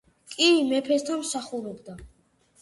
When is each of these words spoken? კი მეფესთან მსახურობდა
კი 0.35 0.47
მეფესთან 0.71 1.19
მსახურობდა 1.27 1.97